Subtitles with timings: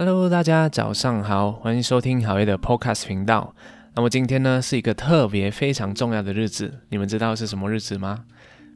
[0.00, 3.52] Hello，大家早上好，欢迎收听好业的 Podcast 频道。
[3.96, 8.22] 那么今天呢是一个特别非常重要的日子，你们知道是什么日子吗？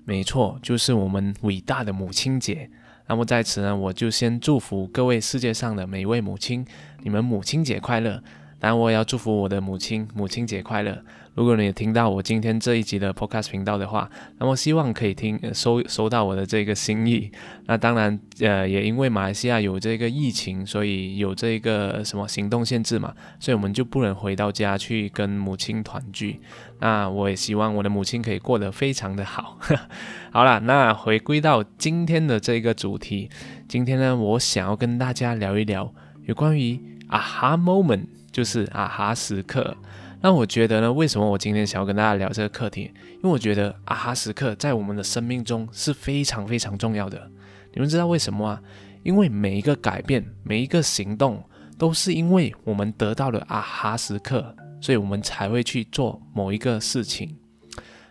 [0.04, 2.68] 没错，就是我们伟大的母亲节。
[3.06, 6.66] 那么在此呢，我就先祝福各位世界上的每一位母亲，
[7.04, 8.20] 你们母亲节快乐。
[8.62, 10.96] 当然，我也要祝福我的母亲，母亲节快乐。
[11.34, 14.08] 如果你也听到我今天这一集的 Podcast 频道的话，
[14.38, 17.32] 那么希望可以听收收到我的这个心意。
[17.66, 26.38] 那当然，呃，也因为马来西亚有这个疫情，所以有这个什么行动限制嘛，所以我们就不能回到家去跟母亲团聚。
[26.78, 29.58] 那我也希望我的母亲可以过得非常的好。
[30.30, 33.28] 好了，那回归到今天的这个主题，
[33.66, 35.92] 今天呢，我想要跟大家聊一聊
[36.26, 36.78] 有关于
[37.12, 39.76] 啊哈 moment，就是啊哈时刻。
[40.22, 42.90] 那我觉得呢，为什么我今天想要跟大家聊这个课题？
[43.16, 47.30] 因为我觉得啊哈时刻在我们的生命中是非常非常重要的。
[47.74, 48.60] 你们知道为什么吗？
[49.02, 51.44] 因为每一个改变，每一个行动，
[51.76, 57.36] 都是因为我们得到了啊哈时刻，所以我们才会去做某一个事情。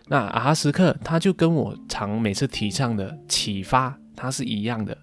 [0.06, 4.96] 那啊哈时刻，它就跟我常每次提倡的启发，它是一样的。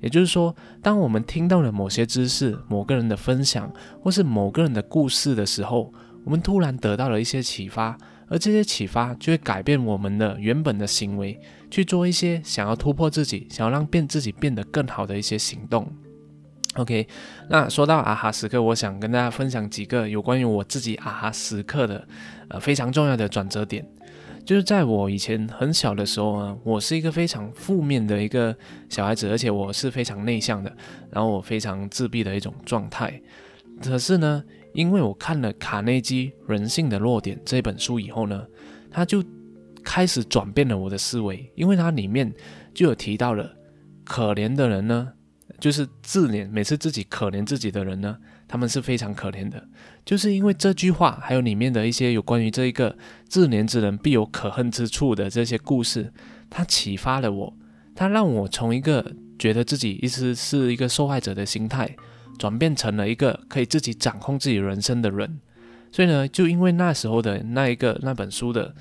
[0.00, 5.92] 也就是说，当我们听到了某些知识、某个人的分享，或是某个人的故事的时候，
[6.24, 7.96] 我们突然得到了一些启发，
[8.28, 11.38] 而这些启发就会改变我们的原本的行为，
[11.70, 15.90] 去做一些想要突破自己、想要让变自己变得更好的一些行动。
[16.76, 17.06] OK，
[17.48, 22.06] 那说到啊哈时刻，我想跟大家分享几个有关于我自己啊哈时刻的
[22.46, 23.84] 呃非常重要的转折点，
[24.44, 28.56] 就是在我以前很小的时候呢，我是一个非常负面的一个
[28.88, 30.74] 小孩子，而且我是非常内向的，
[31.10, 33.20] 然后我非常自闭的一种状态，
[33.82, 34.42] 可是呢。
[34.72, 38.46] 因为我看了卡内基《人性的弱点》这本书以后呢，
[38.88, 39.20] 他就
[39.82, 41.50] 开始转变了我的思维。
[41.56, 42.32] 因为它里面
[42.72, 43.52] 就有提到了，
[44.04, 45.12] 可怜的人呢，
[45.58, 48.16] 就是自怜，每次自己可怜自己的人呢，
[48.50, 49.64] 他们是非常可怜的。
[50.04, 52.96] 就是因为这句话，还有里面的一些有关于这一个
[53.28, 56.12] 自怜之人必有可恨之处的这些故事，
[56.50, 57.54] 它启发了我，
[57.94, 61.94] 它让我从一个觉得自己一直是一个受害者的心态。
[62.38, 65.40] 转变成了一个可以自己掌控自己人生的人，
[65.92, 68.74] 所以呢，就因为那时候的那一个那本书的，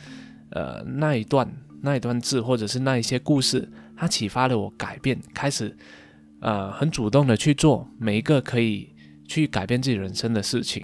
[0.51, 1.45] 呃，那一段
[1.81, 5.75] 那一段字，或者是那一些故事，它启发了我改变，开始，
[6.39, 8.93] 呃，很主动的去做每一个可以
[9.29, 10.83] 去改变自己人生的事情。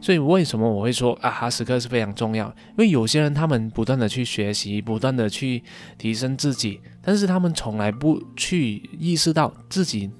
[0.00, 2.48] 所以为什么我会说啊哈时刻是非常重要？
[2.70, 5.62] 因为有些人他们不断的去学习，不断的去
[5.96, 10.10] 提升自己，但是他们从来不去意识到自己。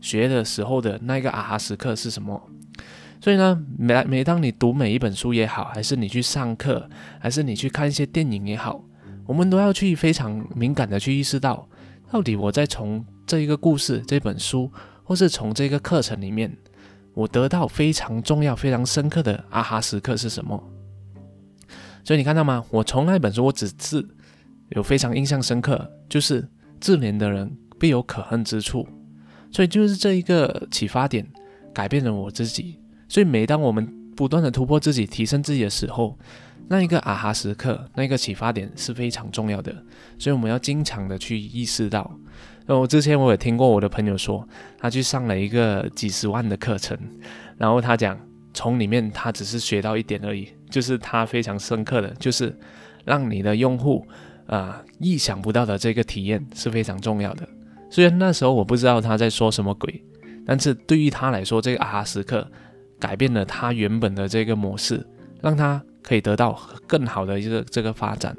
[0.00, 2.42] 学的时候的那个啊哈时刻是什么？
[3.20, 8.82] 所以呢，每每当你读每一本书也好，还是你去上课，还是你去看一些电影也好，
[9.26, 11.68] 我们都要去非常敏感的去意识到，
[12.10, 14.72] 到底我在从这一个故事、这本书，
[15.04, 16.56] 或是从这个课程里面，
[17.14, 20.62] 我得到非常重要、非常深刻的啊哈时刻是什么？
[22.04, 22.64] 所以你看到吗？
[22.70, 24.06] 我从那本书，我只是
[24.70, 26.48] 有非常印象深刻，就是
[26.80, 28.86] 自怜的人必有可恨之处。
[29.52, 31.26] 所以就是这一个启发点
[31.74, 32.80] 改变了我自己。
[33.08, 36.16] 所以每当我们不断的突破自己、提升自己的时候，
[36.68, 39.74] 那一个啊哈时刻，那一个启发点是非常重要的。
[40.18, 42.10] 所以我们要经常的去意识到。
[42.78, 44.46] 我之前我也听过我的朋友说，
[44.78, 46.96] 他去上了一个几十万的课程，
[47.56, 48.18] 然后他讲
[48.52, 52.56] 从里面他只是学到一点而已，就是他非常深刻的就是
[53.04, 54.06] 让你的用户
[54.46, 57.48] 啊意想不到的这个体验是非常重要的。
[57.90, 60.02] 虽然那时候我不知道他在说什么鬼，
[60.46, 62.46] 但是对于他来说，这个啊哈时刻
[62.98, 65.04] 改变了他原本的这个模式，
[65.40, 66.56] 让他可以得到
[66.86, 68.36] 更好的一个这个发展。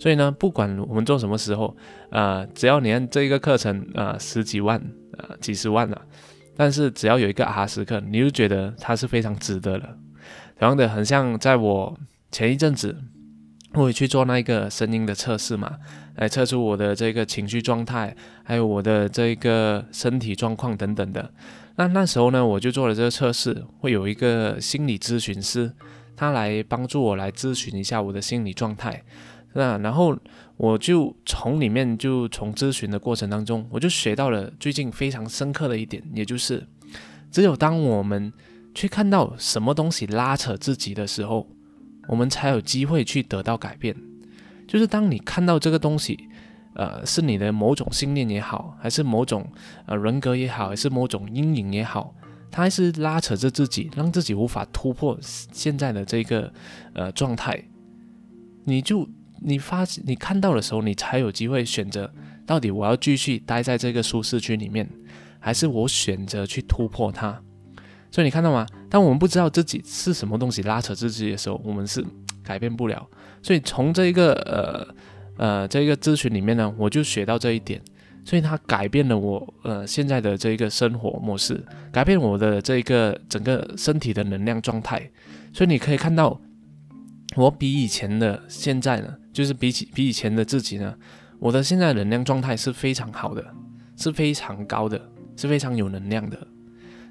[0.00, 1.76] 所以呢，不管我们做什么时候，
[2.10, 4.82] 呃，只要你按这一个课程，呃，十几万，
[5.18, 6.02] 呃，几十万了，
[6.56, 9.96] 但是只要有一个啊时刻，你就觉得它是非常值得的。
[10.58, 11.96] 同样的，很像在我
[12.32, 12.96] 前一阵子。
[13.74, 15.76] 我会去做那个声音的测试嘛，
[16.16, 21.32] 来测出我的这个情绪状态，还有我的这个身体状况等等的。
[21.76, 25.72] 那那时候呢，我就做了这个测试，会有一个心理咨询师，
[26.16, 29.04] 他来帮助我来咨询一下我的心理状态。
[29.52, 30.16] 那然后
[30.56, 36.66] 我就从里面就从咨询的过程当中，我就学到了最近非常深刻的一点，也就是
[37.30, 38.32] 只有当我们
[38.74, 41.48] 去看到什么东西拉扯自己的时候。
[42.08, 43.94] 我们才有机会去得到改变。
[44.66, 46.18] 就是当你看到这个东西，
[46.74, 49.46] 呃，是你的某种信念也好，还是某种
[49.86, 52.12] 呃人格也好，还是某种阴影也好，
[52.50, 56.52] 它还是拉扯着自己，让自己无法突破现在的这个
[56.94, 57.62] 呃状态。
[58.64, 59.08] 你就
[59.42, 62.12] 你发你看到的时候，你才有机会选择
[62.46, 64.88] 到底我要继续待在这个舒适区里面，
[65.38, 67.40] 还是我选择去突破它？
[68.10, 68.66] 所以你看到吗？
[68.88, 72.04] 当我们不知道自己是什么东西拉扯自己的时候，我们是
[72.42, 73.08] 改变不了。
[73.42, 74.94] 所以从这一个呃
[75.36, 77.80] 呃这一个咨询里面呢，我就学到这一点。
[78.22, 85.10] 所以它改变了我呃现在的这一个生活模式，改变我的这一个整个身体的能量状态。
[85.54, 86.38] 所以你可以看到，
[87.34, 90.94] 我比以前的现在呢，就是比起比以前的自己呢，
[91.38, 93.44] 我的现在能量状态是非常好的，
[93.96, 95.00] 是非常高的，
[95.36, 96.46] 是非常有能量的。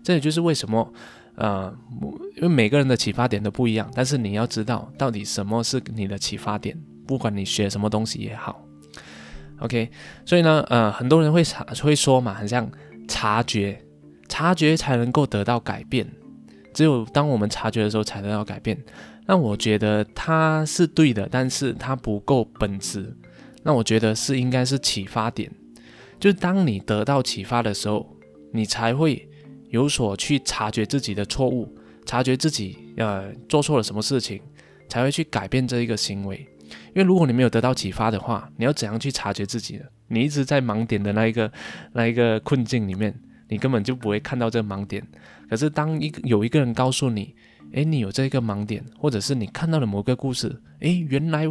[0.04, 0.94] 这也就是为什么
[1.36, 1.74] 呃，
[2.36, 8.66] 因为每个人的启发点都不一样，但是你要知道到底什么是你的启发点，不管你学什么东西也好。
[9.60, 9.90] OK，
[10.26, 12.70] 所以呢，呃，很多人会察会说嘛，很像
[13.08, 13.82] 察觉，
[14.30, 16.10] 察觉才能够得到改变，
[16.80, 18.82] 只有当我们察觉的时候才得到改变。
[19.26, 23.14] 那我觉得他是对的，但是他不够本质。
[23.64, 25.52] 那我觉得是应该是启发点，
[26.22, 28.10] 就是当你得到启发的时候，
[28.54, 29.28] 你才会
[29.68, 31.68] 有所去察觉自己的错误，
[32.06, 34.40] 察觉自己呃做错了什么事情，
[34.88, 36.38] 才会去改变这一个行为。
[36.70, 39.84] 因为如果你没有得到启发的话，你要怎样去察觉自己呢？
[40.08, 41.52] 你一直在盲点的那一个、
[41.92, 43.14] 那一个困境里面，
[43.50, 45.06] 你根本就不会看到这个盲点。
[45.50, 47.36] 可是当一个有一个人告诉你，
[47.74, 51.46] 诶，你有这个盲点，或者是你看到了某个故事，诶，原来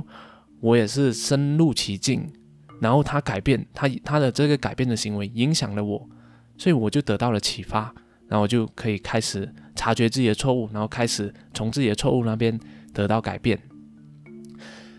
[0.60, 2.32] 我也是深入其境，
[2.80, 6.08] 然后他改变他他的这个改变的行为影响了我，
[6.56, 7.94] 所以我就得到了启发，
[8.28, 12.58] 然后我就可以开始察觉自己的错误，然后开始从自己的错误那边
[12.92, 13.58] 得到改变。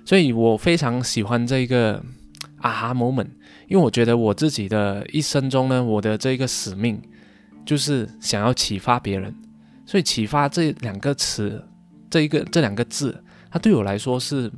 [0.06, 2.04] 所以我非常喜欢这个
[2.62, 3.30] 啊哈 moment，
[3.68, 7.02] 因为我觉得我自己的一生中呢，我的这个使命
[7.66, 9.34] 就是想要启发别人。
[9.86, 11.64] 所以启发这两个词，
[12.10, 14.52] 这一个这两个字，它对我来说是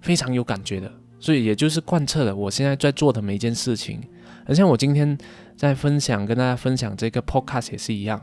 [0.00, 0.92] 非常有感觉的。
[1.18, 4.00] 所以也就是贯彻了我现在在做的每一件事情。
[4.44, 5.18] 而像我今天
[5.56, 8.20] 在分享，跟大家分享这个 podcast 也是一样。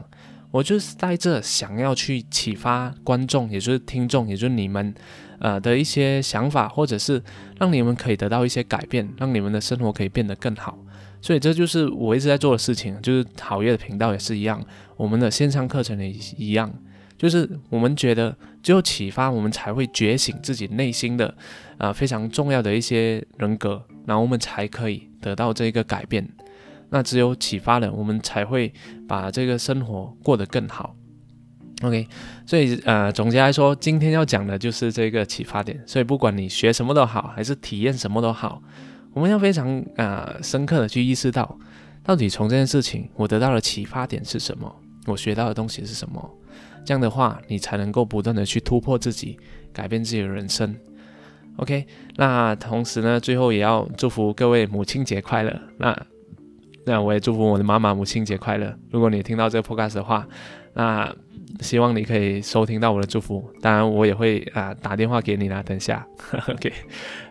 [0.52, 4.94] 我就是带着想要去启发观众，也就是听众，也就是你们，
[5.44, 7.22] 呃的一些想法，或者是
[7.60, 10.80] 让你们可以得到一些改变，让你们的生活可以变得更好。
[11.22, 14.64] 所以这就是我一直在做的事情，就是好业的频道也是一样，
[14.96, 16.74] 我们的线上课程也一样，
[17.18, 21.36] 就是我们觉得只有启发，我们才会觉醒自己内心的，
[21.78, 26.28] 呃非常重要的一些人格，然后我们才可以得到这个改变。
[26.90, 28.72] 那只有启发了，我们才会
[29.08, 30.96] 把这个生活过得更好。
[31.84, 32.08] OK，
[32.46, 35.78] 所以呃，总结来说，今天要讲的就是这个启发点。
[35.86, 38.64] 所以不管你学什么都好，还是体验什么都好，
[39.12, 41.58] 我们要非常呃深刻的去意识到，
[42.02, 44.74] 到底从这件事情我得到的启发点是什么，
[45.08, 46.38] 我学到的东西是什么。
[46.86, 49.38] 这样的话，你才能够不断的去突破自己，
[49.74, 50.74] 改变自己的人生。
[51.58, 51.86] OK，
[52.16, 55.60] 那同时呢，最后也要祝福各位母亲节快乐。
[55.78, 55.94] 那
[56.86, 58.74] 那我也祝福我的妈妈母亲节快乐。
[58.92, 60.28] 如果你听到这个 podcast 的话，
[60.74, 61.14] 那
[61.60, 63.48] 希望你可以收听到我的祝福。
[63.62, 65.62] 当然，我也会啊打电话给你啦。
[65.64, 66.06] 等一下，
[66.50, 66.72] OK，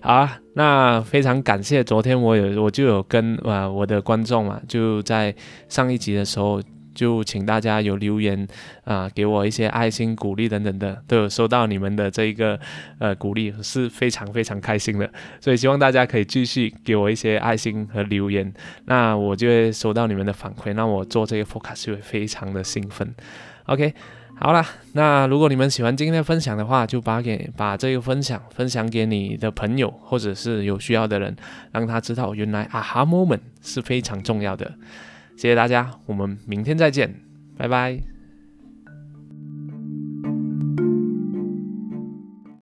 [0.01, 0.39] 好啊。
[0.55, 5.35] 那非常感谢，昨天我有我就有跟啊我的观众嘛，就在
[5.69, 6.61] 上一集的时候。
[6.94, 8.47] 就请大家有留言
[8.85, 12.59] 啊，给我一些爱心鼓励等等的，都有收到你们的这一个
[12.99, 15.11] 呃鼓励，是非常非常开心的。
[15.41, 18.53] 所以希望大家可以继续给我一些爱心和留言，
[18.87, 23.15] 那我就会收到你们的反馈，那我做这个 focus 就会非常的兴奋。
[23.67, 23.94] OK，
[24.39, 31.37] 好了，那如果你们喜欢今天分享的话，就把给把这个分享分享给你的朋友或者是有需要的人，
[31.70, 34.72] 让他知道原来啊哈 moment 是非常重要的。
[35.36, 37.15] 谢谢大家，我们明天再见，
[37.56, 37.98] 拜拜。